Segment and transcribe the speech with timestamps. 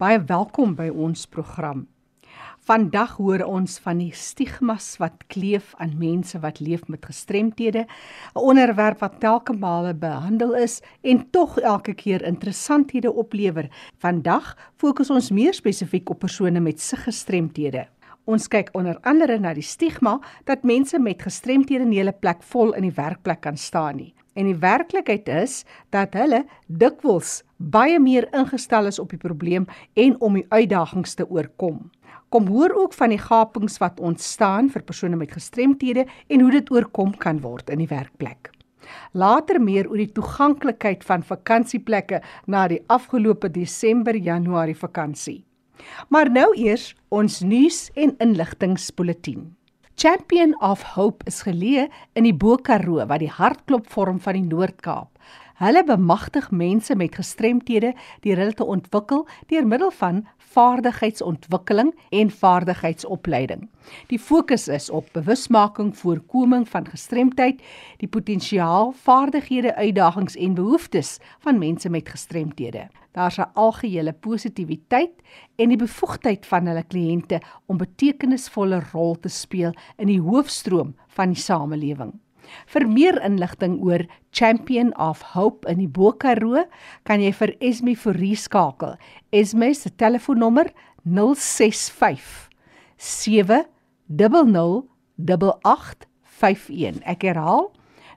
[0.00, 1.82] Baie welkom by ons program.
[2.64, 8.40] Vandag hoor ons van die stigmas wat kleef aan mense wat leef met gestremthede, 'n
[8.40, 13.68] onderwerp wat telke male behandel is en tog elke keer interessanthede oplewer.
[13.98, 17.86] Vandag fokus ons meer spesifiek op persone met sig gestremthede.
[18.24, 22.72] Ons kyk onder andere na die stigma dat mense met gestremthede nie hulle plek vol
[22.72, 24.14] in die werkplek kan staan nie.
[24.34, 29.66] En die werklikheid is dat hulle dikwels baie meer ingestel is op die probleem
[29.98, 31.90] en om die uitdagings te oorkom.
[32.30, 36.70] Kom hoor ook van die gapings wat ontstaan vir persone met gestremthede en hoe dit
[36.70, 38.52] oorkom kan word in die werkplek.
[39.12, 45.40] Later meer oor die toeganklikheid van vakansieplekke na die afgelope Desember-Januarie vakansie.
[46.08, 49.38] Maar nou eers ons nuus en inligtingspulsatie.
[49.96, 55.10] Champion of Hope is geleë in die Bo-Karoo wat die hartklop vorm van die Noord-Kaap.
[55.60, 57.90] Hulle bemagtig mense met gestremthede
[58.24, 60.22] deur hulle te ontwikkel deur middel van
[60.54, 63.66] vaardigheidsontwikkeling en vaardigheidsopleiding.
[64.08, 67.60] Die fokus is op bewusmaking, voorkoming van gestremdheid,
[68.00, 72.88] die potensiaal, vaardighede, uitdagings en behoeftes van mense met gestremthede.
[73.12, 75.12] Daar's 'n algehele positiwiteit
[75.56, 81.28] en die bevoegdheid van hulle kliënte om betekenisvolle rol te speel in die hoofstroom van
[81.28, 82.12] die samelewing.
[82.72, 86.64] Vir meer inligting oor Champion of Hope in die Bo-Karoo,
[87.04, 88.96] kan jy vir Esme Fourie skakel.
[89.32, 90.72] Esme se telefoonnommer
[91.04, 92.48] 065
[92.96, 93.68] 700
[95.20, 97.02] 8851.
[97.04, 97.70] Ek herhaal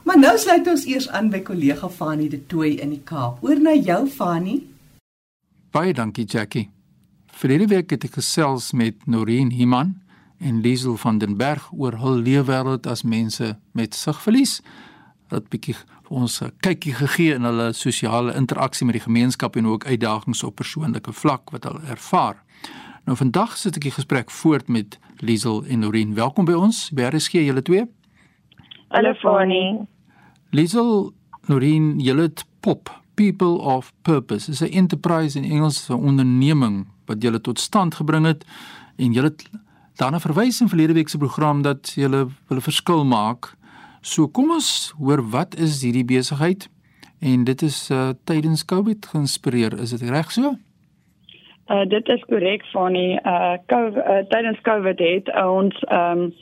[0.04, 3.42] Maar nou sluit ons eers aan by kollega Fanie de Tooi in die Kaap.
[3.44, 4.66] Oor na jou Fanie.
[5.70, 6.77] Baie dankie Jackie.
[7.38, 9.92] Vir hierdie week het ek gesels met Noreen Himan
[10.42, 14.56] en Liesel van den Berg oor hul leefwêreld as mense met sigverlies.
[15.30, 19.66] Dat bietjie vir ons 'n kykie gegee in hulle sosiale interaksie met die gemeenskap en
[19.66, 22.42] ook uitdagings op persoonlike vlak wat hulle ervaar.
[23.06, 26.14] Nou vandag sit ek die gesprek voort met Liesel en Noreen.
[26.14, 26.90] Welkom by ons.
[26.90, 27.86] BRSG julle twee.
[28.88, 29.86] Hallo Fanny.
[30.50, 31.12] Liesel,
[31.46, 34.50] Noreen, julle het pop People of Purpose.
[34.50, 38.44] Dit is 'n enterprise in Engels 'n onderneming wat julle tot stand gebring het
[38.96, 39.32] en julle
[39.98, 43.54] daarna verwys in verlede week se program dat julle wil 'n verskil maak.
[44.00, 46.68] So kom ons hoor wat is hierdie besigheid
[47.20, 49.78] en dit is uh, tydens Covid geïnspireer.
[49.80, 50.54] Is dit reg so?
[51.68, 56.34] Uh dit is korrek van die uh, COVID, uh tydens Covid het ons ehm um,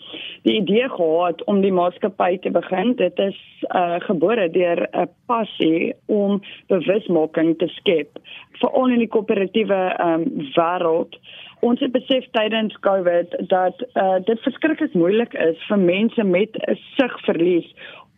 [0.47, 2.95] die idee gehad om die maatskappy te begin.
[3.01, 3.39] Dit is
[3.75, 6.41] uh gebore deur 'n passie om
[6.71, 8.19] bewusmaking te skep
[8.61, 11.19] veral in die koöperatiewe um, wêreld.
[11.61, 16.79] Ons het besef tydens COVID dat uh dit verskriklik moeilik is vir mense met 'n
[16.97, 17.69] sigverlies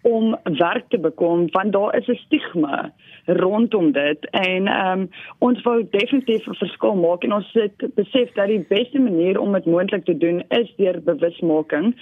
[0.09, 2.93] om werk te bekom want daar is 'n stigma
[3.27, 8.33] rondom dit en ehm um, ons wou definitief 'n verskil maak en ons het besef
[8.33, 11.95] dat die beste manier om dit moontlik te doen is deur bewusmaking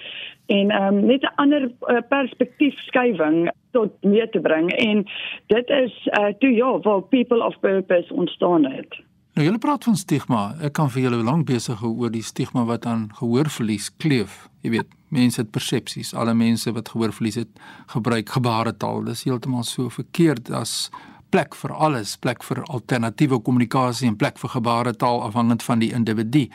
[0.46, 5.06] en ehm um, net 'n ander uh, perspektief skuwing tot meer te bring en
[5.46, 9.04] dit is uh, toe ja waar people of purpose ontstaan het.
[9.36, 10.42] Nou julle praat van stigma.
[10.64, 14.46] Ek kan vir julle lank besig hou oor die stigma wat aan gehoorverlies kleef.
[14.64, 16.14] Jy weet, mense het persepsies.
[16.16, 17.50] Alle mense wat gehoorverlies het,
[17.92, 19.02] gebruik gebaretaal.
[19.04, 20.88] Dis heeltemal so verkeerd as
[21.28, 26.46] plek vir alles, plek vir alternatiewe kommunikasie en plek vir gebaretaal afhangend van die individu.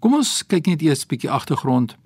[0.00, 1.98] Kom ons kyk net eers 'n bietjie agtergrond.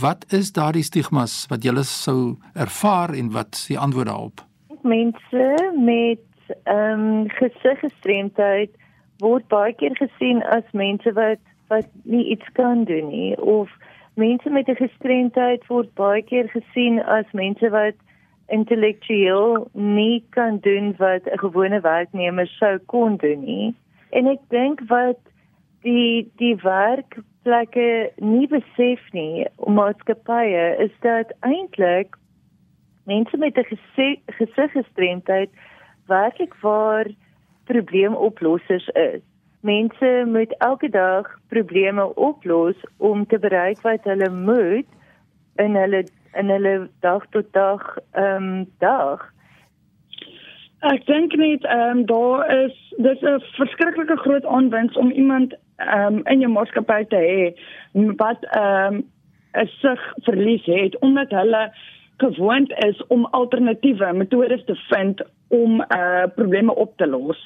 [0.00, 4.40] Wat is daardie stigmas wat julle sou ervaar en wat is die antwoord daarop?
[4.82, 6.24] Mense met
[6.64, 8.72] ehm um, gesiggestremdheid
[9.20, 13.70] word baie keer gesien as mense wat wat nie iets kan doen nie of
[14.14, 17.94] mense met 'n gestremdheid word baie keer gesien as mense wat
[18.48, 23.74] intellektueel nie kan doen wat 'n gewone werknemer sou kon doen nie.
[24.10, 25.18] En ek dink wat
[25.82, 32.16] die die werkplekke nie besef nie om maatskappye is dat eintlik
[33.06, 33.78] mense met 'n
[34.26, 35.50] gesiggestremdheid
[36.06, 37.06] werklik waar
[37.64, 39.20] probleemoplossers is.
[39.60, 44.86] Mense moet elke dag probleme oplos om te bereik wat hulle moet
[45.56, 49.22] in hulle in hulle dag tot dag ehm um, dag.
[50.84, 56.14] Ek dink net ehm um, daar is dis 'n verskriklike groot aanwinst om iemand ehm
[56.14, 57.42] um, in jou maatskappy te hê
[58.16, 59.04] wat ehm um,
[59.54, 61.72] 'n sig verlies het omdat hulle
[62.16, 67.40] gewoond is om alternatiewe metodes te vind om uh probleme op te los.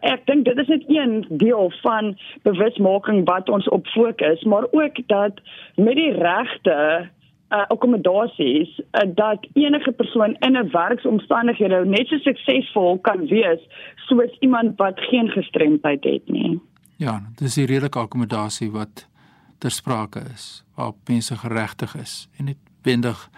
[0.00, 5.00] Ek dink dit is net een deel van bewusmaking wat ons op fokus, maar ook
[5.06, 5.40] dat
[5.76, 7.08] met die regte
[7.50, 13.60] uh akkommodasies uh, dat enige persoon in 'n werksomstandighede net so suksesvol kan wees
[13.96, 16.60] soos iemand wat geen gestremdheid het nie.
[16.96, 19.08] Ja, dis die redelike akkommodasie wat
[19.58, 23.28] ter sprake is, waar mense geregtig is en net wendig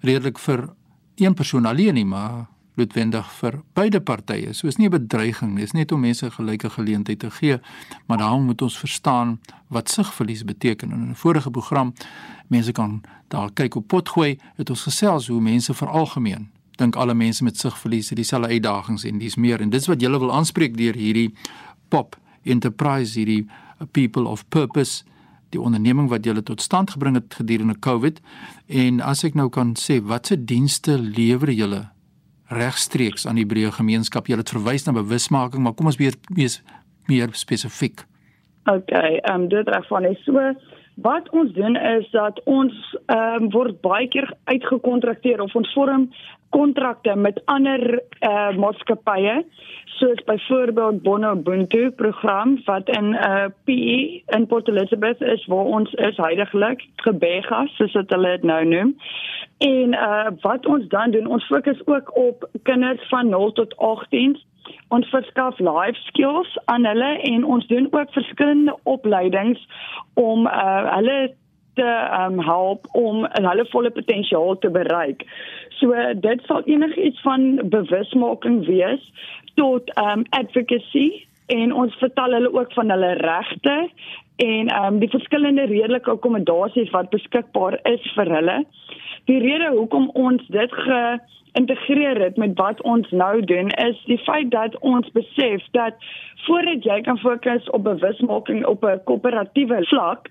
[0.00, 0.68] redelik vir
[1.16, 4.52] een persoon alleen nie, maar noodwendig vir beide partye.
[4.52, 7.58] So is nie 'n bedreiging nie, is net om mense gelyke geleentheid te gee,
[8.06, 10.90] maar daarom moet ons verstaan wat sigverlies beteken.
[10.90, 11.94] In 'n vorige program,
[12.48, 17.44] mense kan daar kyk op potgooi, het ons gesels hoe mense veralgemeen dink alle mense
[17.44, 20.96] met sigverlies het dieselfde uitdagings en dis meer en dis wat jy wil aanspreek deur
[20.98, 21.30] hierdie
[21.88, 23.46] pop enterprise hierdie
[23.92, 25.04] people of purpose
[25.54, 28.20] die onderneming wat julle tot stand gebring het gedurende Covid
[28.66, 31.84] en as ek nou kan sê watse dienste lewer julle
[32.48, 34.26] regstreeks aan die breë gemeenskap.
[34.26, 36.58] Julle het verwys na bewusmaking maar kom ons weer meer,
[37.06, 38.04] meer spesifiek.
[38.64, 40.52] OK ehm um, dit reg van is so
[40.94, 46.10] wat ons doen is dat ons ehm um, word baie keer uitgekontrakteer of ons vorm
[46.54, 49.44] kontrakte met ander eh uh, maatskappye
[49.98, 55.64] soos byvoorbeeld Bono Ubuntu program wat in 'n uh, PE in Port Elizabeth is waar
[55.64, 58.96] ons is heidaglik gebega soos dit hulle dit nou noem.
[59.58, 64.38] En uh wat ons dan doen, ons fokus ook op kinders van 0 tot 18
[64.88, 69.60] ons verskaf life skills aan hulle en ons doen ook verskillende opleidings
[70.20, 71.34] om uh, hulle
[71.74, 71.90] te
[72.22, 75.24] um, help om hulle volle potensiaal te bereik.
[75.80, 75.94] So
[76.26, 79.02] dit sal enigiets van bewusmaking wees
[79.58, 81.08] tot um advocacy
[81.52, 83.76] en ons vertel hulle ook van hulle regte
[84.42, 88.58] en um die verskillende redelike akkommodasies wat beskikbaar is vir hulle.
[89.30, 90.78] Die rede hoekom ons dit
[91.54, 95.94] geïntegreer het met wat ons nou doen is die feit dat ons besef dat
[96.46, 100.30] voordat jy kan fokus op bewusmaking op 'n koöperatiewe vlak,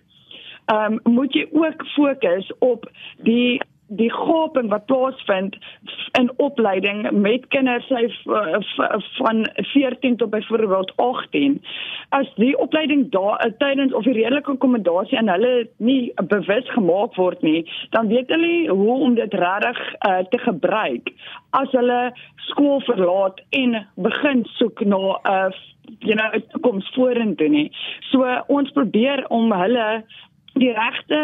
[0.65, 5.57] ehm um, moet jy ook fokus op die die gaping wat plaasvind
[6.19, 8.07] in opleiding met kinders sy
[9.17, 11.59] van 14 tot byvoorbeeld 18
[12.09, 17.15] as die opleiding daar eh, tydens of die redelike akkommodasie aan hulle nie bewus gemaak
[17.15, 17.63] word nie
[17.95, 21.11] dan weet hulle hoe om dit regtig uh, te gebruik
[21.49, 22.01] as hulle
[22.49, 25.51] skool verlaat en begin soek na 'n uh,
[25.99, 27.67] you know toekoms vorentoe nie.
[28.11, 29.87] So ons probeer om hulle
[30.53, 31.21] die regte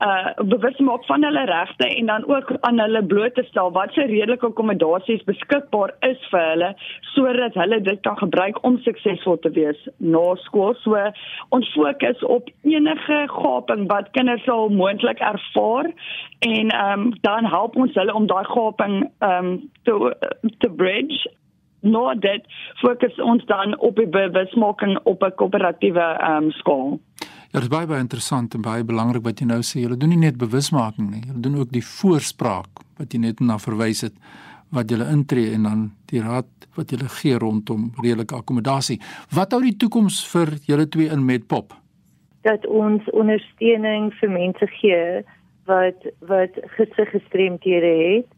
[0.00, 3.92] uh bewus maak van hulle regte en dan ook aan hulle bloot te stel wat
[3.92, 6.70] se redelike akkommodasies beskikbaar is vir hulle
[7.12, 10.74] sodat hulle dit kan gebruik om suksesvol te wees na skool.
[10.84, 10.96] So
[11.56, 15.92] ons fokus op enige gaping wat kinders sal moontlik ervaar
[16.38, 20.16] en ehm um, dan help ons hulle om daai gaping ehm um, te
[20.58, 21.28] te bridge
[21.80, 22.42] nou dit
[22.80, 27.00] fokus ons dan op die bewusmaking op 'n koöperatiewe ehm um, skool.
[27.50, 29.80] Ja, dit is baie baie interessant en baie belangrik wat jy nou sê.
[29.82, 33.56] Julle doen nie net bewusmaking nie, julle doen ook die voorspraak wat jy net na
[33.58, 34.14] verwys het
[34.70, 35.80] wat julle intree en dan
[36.12, 39.00] die raad wat julle gee rondom redelike akkommodasie.
[39.34, 41.74] Wat hou die toekoms vir julle twee in met Pop?
[42.46, 45.02] Dat ons ondersteuning vir mense gee
[45.66, 48.30] wat wat gestremdhede het,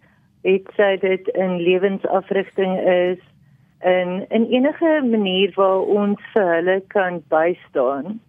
[0.49, 3.21] het sy dit in lewensafrigting is
[3.85, 8.23] en in enige manier waar ons vir hulle kan bystaan.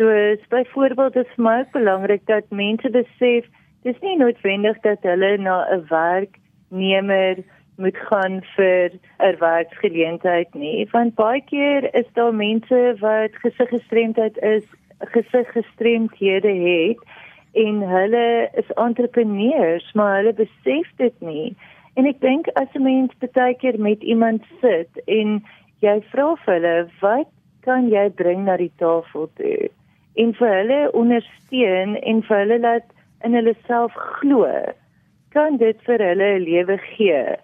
[0.00, 3.48] So byvoorbeeld is vir my belangrik dat mense besef
[3.84, 7.42] dis nie noodwendig dat hulle na 'n werknemer
[7.76, 8.94] moet gaan vir
[9.28, 14.64] 'n werksgeleentheid nie want baie keer is daar mense wat gesiggestremdheid is
[15.16, 17.02] gesiggestremdhede het
[17.64, 21.56] en hulle is entrepreneurs maar hulle besef dit nie.
[21.96, 25.44] En ek dink as 'n mens baie keer met iemand sit en
[25.80, 27.28] jy vra vir hulle wat
[27.60, 29.68] kan jy bring na die tafel toe
[30.14, 32.88] en vir hulle ondersteun en vir hulle laat
[33.24, 34.46] in hulle self glo
[35.34, 37.36] kan dit vir hulle 'n lewe gee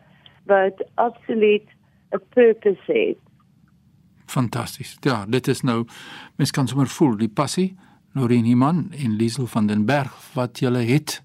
[0.47, 1.69] wat absoluut
[2.13, 3.19] 'n purpose het.
[4.27, 4.97] Fantasties.
[5.01, 5.87] Ja, dit is nou
[6.37, 7.77] mens kan sommer voel die passie
[8.13, 11.23] Noreen Iman en Liesel van den Berg wat julle het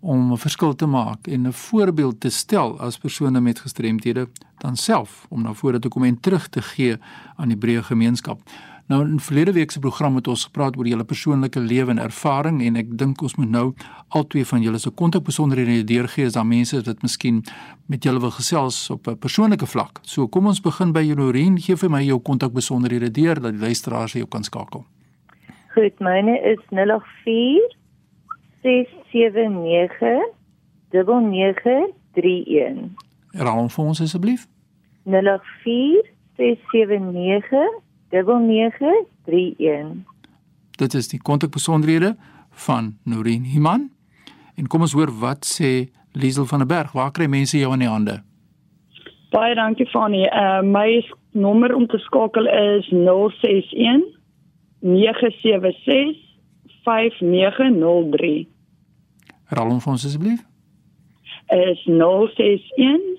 [0.00, 4.28] om 'n verskil te maak en 'n voorbeeld te stel as persone met gestremthede
[4.58, 6.96] dan self om na vore te kom en terug te gee
[7.36, 8.40] aan die breë gemeenskap.
[8.86, 12.60] Nou in verlede week se program het ons gepraat oor julle persoonlike lewe en ervaring
[12.66, 13.72] en ek dink ons moet nou
[14.12, 17.40] albei van julle se kontakbesonderhede deurgee as daar mense wat miskien
[17.88, 19.98] met julle wil gesels op 'n persoonlike vlak.
[20.02, 24.12] So kom ons begin by Jorien, gee vir my jou kontakbesonderhede deur dat die luisteraars
[24.12, 24.84] jou kan skakel.
[25.74, 27.76] Goed, myne is 084
[28.62, 30.28] 679
[30.90, 32.90] 9931.
[33.32, 34.46] Herhaal vir ons asseblief.
[35.04, 37.82] 084 679
[38.14, 40.04] 9931.
[40.70, 42.16] Dit is die kontakbesonderhede
[42.50, 43.90] van Noreen Himan.
[44.54, 46.92] En kom ons hoor wat sê Liesel van der Berg.
[46.92, 48.22] Waar kry mense jou in die hande?
[49.34, 50.28] Baie dankie Fanie.
[50.30, 54.04] Uh my nommer om te skakel is 061
[54.78, 56.22] 976
[56.84, 58.46] 5903.
[59.50, 60.44] Herhaal hom vir ons asseblief.
[61.50, 63.18] Is 061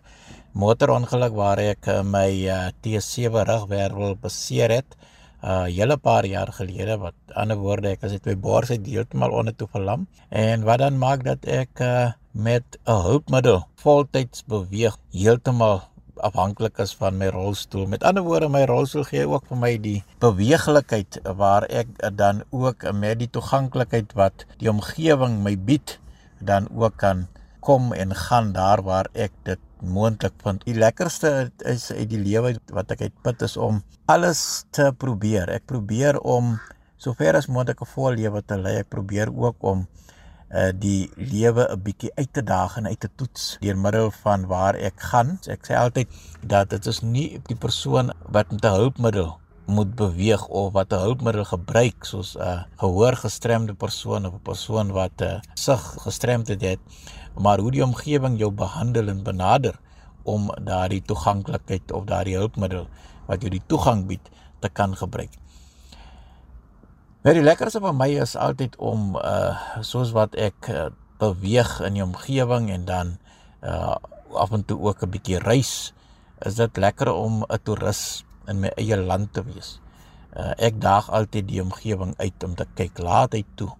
[0.52, 4.96] motorongeluk waar ek uh, my uh, T7 rugwervel beseer het.
[5.42, 9.34] uh, hele paar jaar gelede wat ander woorde ek as dit my bors het heeltemal
[9.34, 14.96] onder toe verlam en wat dan maak dat ek uh, met 'n hulpmiddel voltyds beweeg
[15.10, 15.82] heeltemal
[16.22, 17.86] afhanklik is van my rolstoel.
[17.86, 22.86] Met ander woorde, my rolstoel gee ook vir my die beweeglikheid waar ek dan ook
[22.92, 25.98] met die toeganklikheid wat die omgewing my bied,
[26.38, 27.26] dan ook kan
[27.60, 30.64] kom en gaan daar waar ek dit moontlik vind.
[30.64, 35.50] Die lekkerste is uit die lewe wat ek uitput is om alles te probeer.
[35.50, 36.56] Ek probeer om
[36.96, 38.78] sover as moontlik 'n vol lewe te lei.
[38.78, 39.86] Ek probeer ook om
[40.52, 44.46] uh die lewe 'n bietjie uit te daag en uit te toets deur middel van
[44.46, 45.38] waar ek gaan.
[45.40, 46.08] So ek sê altyd
[46.46, 51.04] dat dit is nie die persoon wat met 'n hulpmiddel moet beweeg of wat 'n
[51.06, 56.80] hulpmiddel gebruik soos 'n gehoorgestremde persoon of 'n persoon wat 'n uh, sig gestremdheid het,
[57.34, 59.78] maar hoe die omgewing jou behandel en benader
[60.22, 62.86] om daardie toeganklikheid of daardie hulpmiddel
[63.26, 65.32] wat jou die toegang bied te kan gebruik.
[67.22, 70.88] Nou die lekkerste vir my is altyd om uh soos wat ek uh,
[71.22, 73.16] beweeg in die omgewing en dan
[73.62, 73.94] uh
[74.32, 75.92] af en toe ook 'n bietjie reis,
[76.40, 79.80] is dit lekker om 'n toerist in my eie land te wees.
[80.36, 83.70] Uh ek daag altyd die omgewing uit om te kyk laat uit toe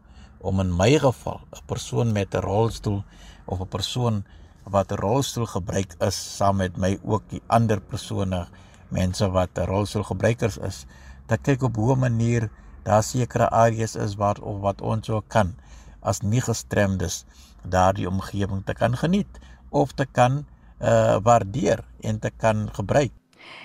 [0.43, 3.03] om in my geval 'n persoon met 'n rolstoel
[3.45, 4.25] of 'n persoon
[4.65, 8.47] wat 'n rolstoel gebruik is saam met my ook die ander persone,
[8.89, 10.87] mense wat 'n rolstoel gebruikers is,
[11.27, 12.51] te kyk op hoe 'n manier
[12.83, 15.55] daar sekere areas is waar of wat ons so kan
[16.01, 17.25] as nie gestremdes
[17.63, 19.39] daardie omgewing te kan geniet
[19.71, 20.45] of te kan
[20.83, 23.13] uh waardeer en te kan gebruik.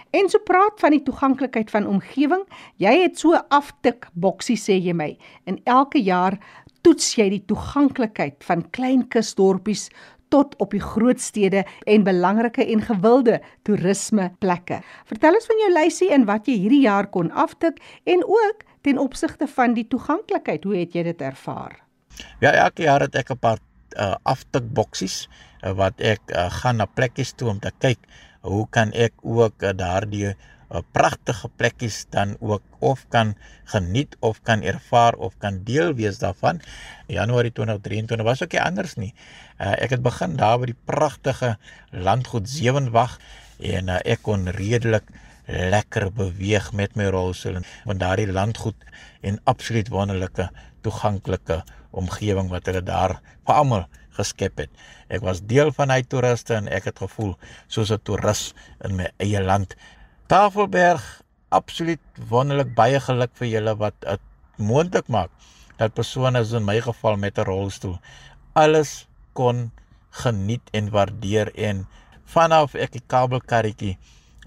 [0.10, 2.46] En so praat van die toeganklikheid van omgewing.
[2.76, 5.18] Jy het so aftik boksie sê jy my.
[5.46, 6.38] En elke jaar
[6.88, 9.89] toets jy die toeganklikheid van klein kusdorpies
[10.32, 14.79] tot op die groot stede en belangrike en gewilde toerisme plekke.
[15.08, 19.00] Vertel ons van jou lysie en wat jy hierdie jaar kon aftik en ook ten
[19.03, 21.75] opsigte van die toeganklikheid, hoe het jy dit ervaar?
[22.39, 23.60] Ja, elke jaar het ek 'n paar
[24.00, 25.28] uh, aftikboksies
[25.63, 28.00] uh, wat ek uh, gaan na plekkies toe om te kyk
[28.41, 30.36] hoe kan ek ook uh, daardie
[30.91, 36.62] pragtige plekkies dan ook of kan geniet of kan ervaar of kan deel wees daarvan.
[37.08, 39.13] Januarie 2023 was ook nie anders nie.
[39.60, 41.56] Uh, ek het begin daar by die pragtige
[41.91, 43.17] landgoed Sewenwag
[43.63, 45.08] en uh, ek kon redelik
[45.47, 48.75] lekker beweeg met my rolstoel want daardie landgoed
[49.23, 50.49] en absoluut wonderlike
[50.84, 51.62] toeganklike
[51.95, 54.71] omgewing wat hulle daar vir almal geskep het.
[55.13, 57.36] Ek was deel van hy toeriste en ek het gevoel
[57.67, 59.75] soos 'n toerist in my eie land.
[60.28, 61.04] Tafelberg
[61.56, 64.24] absoluut wonderlik baie geluk vir julle wat dit
[64.60, 65.32] moontlik maak
[65.80, 67.96] dat persone soos in my geval met 'n rolstoel
[68.63, 69.08] alles
[69.40, 69.72] kon
[70.24, 71.88] geniet en waardeer en
[72.36, 73.96] vanaf ek die kabelkarretjie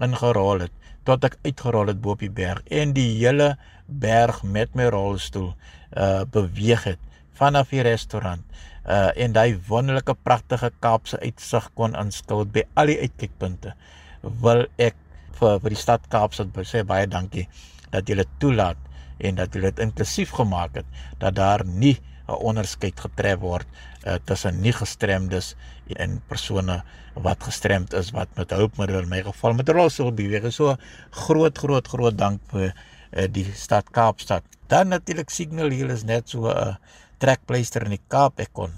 [0.07, 0.75] ingerol het
[1.09, 5.53] tot ek uitgerol het bo op die berg en die hele berg met my rolstoel
[5.97, 7.01] uh beweeg het
[7.33, 8.45] vanaf die restaurant
[8.85, 13.73] uh en daai wonderlike pragtige Kaapse uitsig kon aanskou by al die uitkykpunte
[14.21, 15.00] wil ek
[15.41, 17.47] vir vir die stad Kaapstad sê baie dankie
[17.91, 18.77] dat julle toelaat
[19.19, 21.97] en dat julle dit inklusief gemaak het dat daar nie
[22.29, 23.67] 'n onderskeid getref word
[24.05, 25.55] uh, tussen nie gestremdes
[25.97, 26.81] en persone
[27.15, 30.47] wat gestremd is wat met hulpmiddels in my geval met rolstoel beweeg.
[30.53, 30.77] So
[31.25, 34.43] groot groot groot dank vir uh, die stad Kaapstad.
[34.67, 36.75] Dan natuurlik Signal Hill is net so 'n uh,
[37.17, 38.71] trekpleister in die Kaap ek kon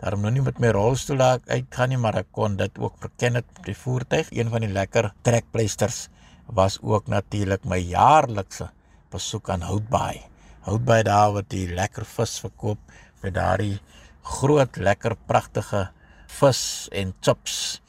[0.00, 3.36] daarom nou nie met my rolstoel daar uitgaan nie, maar ek kon dit ook verken
[3.40, 4.30] het op die voertuig.
[4.32, 6.08] Een van die lekker trekpleisters
[6.48, 8.70] was ook natuurlik my jaarlikse
[9.12, 10.22] besoek aan Houtbaai.
[10.64, 12.80] Houtbaai daar wat die lekker vis verkoop
[13.22, 13.78] met daardie
[14.22, 15.88] groot lekker pragtige
[16.40, 17.80] vis en chips.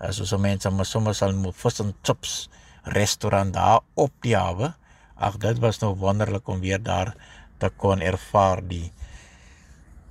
[0.00, 2.34] As ons mense maar sommer sal moet vis en chips
[2.96, 4.72] restaurant daar op die hawe.
[5.20, 7.12] Ag dit was nou wonderlik om weer daar
[7.60, 8.88] te kon ervaar die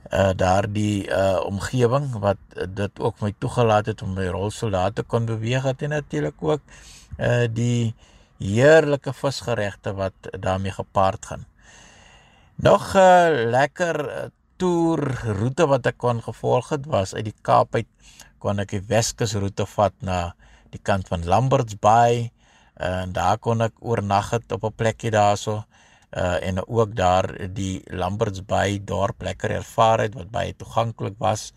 [0.09, 5.25] uh daardie uh omgewing wat uh, dit ook my toegelaat het om my rolsoldate kon
[5.25, 6.61] beweeg het en natuurlik ook
[7.17, 7.93] uh die
[8.39, 11.45] heerlike visgeregte wat daarmee gepaard gaan.
[12.55, 14.25] Nog 'n uh, lekker uh,
[14.57, 14.99] toer
[15.39, 17.87] roete wat ek kon gevolg het was uit die Kaap uit
[18.39, 20.33] kon ek die Weskus roete vat na
[20.73, 22.31] die kant van Lamberts Bay
[22.79, 25.63] en daar kon ek oornag het op 'n plekjie daarso
[26.11, 31.53] uh en ook daar die Lamberts Bay dorp lekker ervaar het wat baie toeganklik was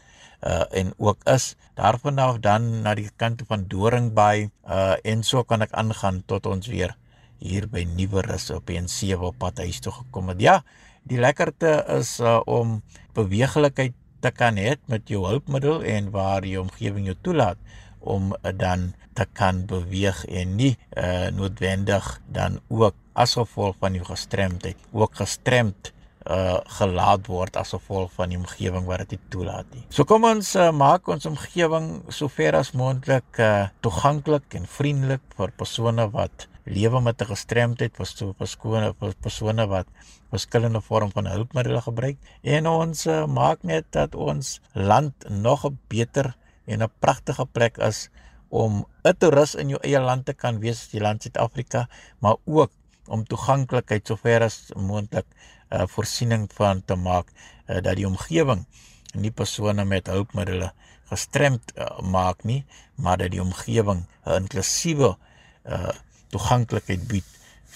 [0.47, 1.57] uh en ook is.
[1.75, 6.23] Daarvan af dan na die kant van Doring Bay uh en so kan ek aangaan
[6.27, 6.97] tot ons weer
[7.39, 10.41] hier by Nieuwerus op die N7 op pad huis toe gekom het.
[10.41, 10.63] Ja
[11.03, 12.81] die lekkerte is uh, om
[13.17, 17.59] beweeglikheid te kan hê met jou hulpmiddel en waar die omgewing jou toelaat
[17.99, 24.05] om dan te kan beweeg en nie uh, noodwendig dan ook as gevolg van die
[24.05, 29.83] gestremdheid ook gestremd uh gelaat word as gevolg van die omgewing wat dit toelaat nie.
[29.91, 35.25] So kom ons uh, maak ons omgewing so ver as moontlik uh toeganklik en vriendelik
[35.37, 39.87] vir persone wat lewe met 'n gestremdheid, vir so persone persone wat
[40.31, 45.79] verskillende vorm van hulpmiddels gebruik en ons uh, maak net dat ons land nog 'n
[45.89, 48.09] beter en 'n pragtige plek is
[48.49, 51.89] om 'n toerist in jou eie land te kan wees, die land Suid-Afrika,
[52.21, 52.71] maar ook
[53.07, 55.27] om toeganklikheid sover as moontlik
[55.71, 58.67] uh, voorsiening van te maak uh, dat die omgewing
[59.15, 60.73] nie persone met hulpmiddels
[61.13, 62.63] gestremd uh, maak nie,
[62.97, 65.17] maar dat die omgewing 'n inklusiewe
[65.65, 65.93] uh,
[66.33, 67.29] toeganklikheid bied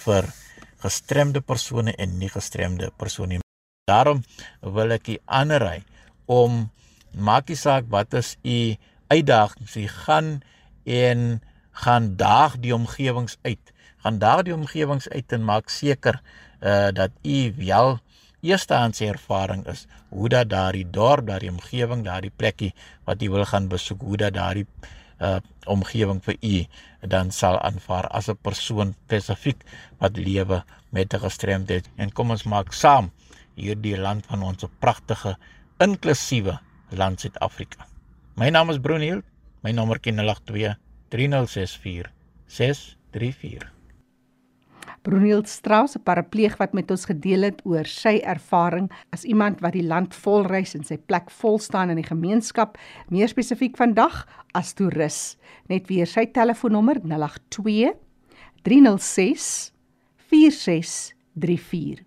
[0.04, 0.24] vir
[0.80, 3.40] gestremde persone en nie gestremde persone.
[3.90, 4.22] Daarom
[4.60, 5.84] wil ek u aanraai
[6.26, 6.70] om
[7.12, 8.76] maakie saak wat is u
[9.08, 10.40] uitdagings, u gaan
[10.84, 13.72] en gaan daag die omgewings uit.
[14.06, 16.20] Gaan daag die omgewings uit en maak seker
[16.62, 17.96] uh dat u wel
[18.40, 22.70] eerstehands ervaring is hoe dat daardie dorp, daardie omgewing, daardie plekkie
[23.04, 24.66] wat u wil gaan besoek, hoe dat daardie
[25.18, 26.62] uh omgewing vir u
[27.16, 29.66] dan sal aanvaar as 'n persoon spesifiek
[29.98, 31.90] wat lewe met 'n gestremdheid.
[31.96, 33.10] En kom ons maak saam
[33.54, 35.36] hierdie land van ons 'n pragtige
[35.78, 37.86] inklusiewe land Suid-Afrika.
[38.36, 39.22] My naam is Bruniel,
[39.62, 42.12] my nommer ken 082 3064
[42.46, 43.75] 634.
[45.06, 49.72] Bruniel Strauss, 'n parapleeg wat met ons gedeel het oor sy ervaring as iemand wat
[49.72, 54.26] die land vol reis en sy plek vol staan in die gemeenskap, meer spesifiek vandag
[54.52, 55.36] as toerus.
[55.68, 57.94] Net weer sy telefoonnommer 082
[58.64, 59.72] 306
[60.16, 62.02] 4634.